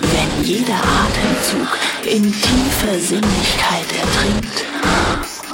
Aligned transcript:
Wenn 0.00 0.44
jeder 0.44 0.74
Atemzug 0.74 1.78
in 2.04 2.32
tiefer 2.32 2.98
Sinnlichkeit 2.98 3.86
ertrinkt, 3.92 4.64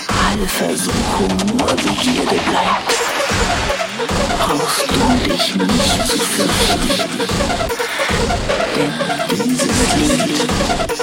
alle 0.09 0.47
Versuchung 0.47 1.37
nur 1.57 1.67
Begierde 1.77 2.41
bleibt, 2.49 2.93
brauchst 4.39 4.87
du 4.91 5.29
dich 5.29 5.57
nicht 5.57 6.07
zu 6.07 6.19
fürchten, 6.19 6.91
denn 8.77 8.93
dieses 9.31 11.00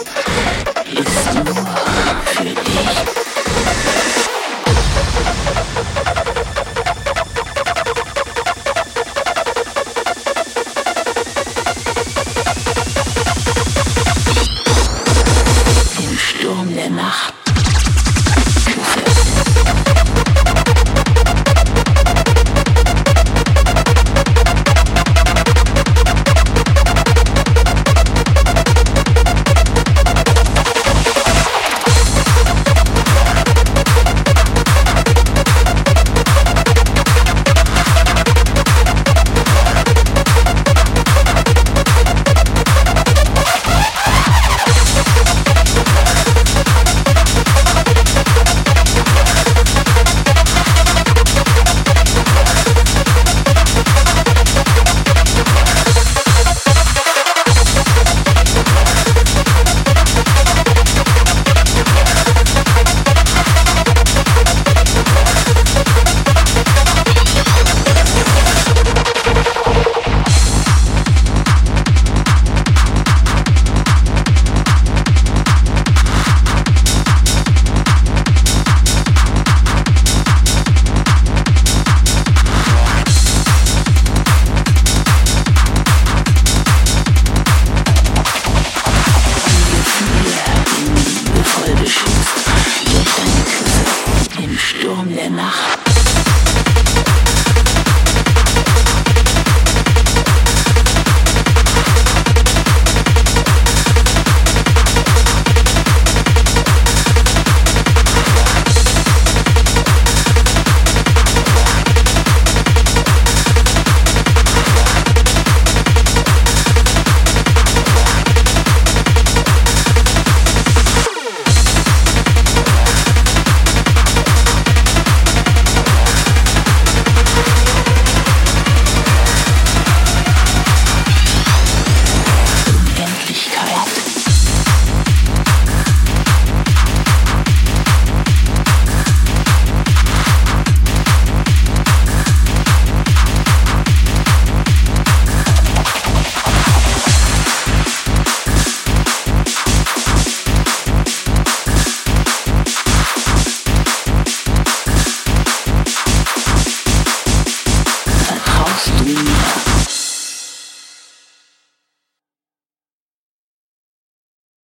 Sturm 94.98 95.16
der 95.16 95.30
Nacht. 95.30 95.67